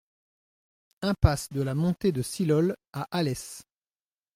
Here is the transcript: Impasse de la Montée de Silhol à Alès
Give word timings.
Impasse 1.03 1.49
de 1.51 1.61
la 1.61 1.75
Montée 1.75 2.11
de 2.11 2.23
Silhol 2.23 2.75
à 2.91 3.05
Alès 3.15 3.61